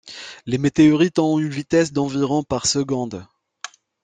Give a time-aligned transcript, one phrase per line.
[0.47, 3.23] Les météorites ont une vitesse d'environ par seconde.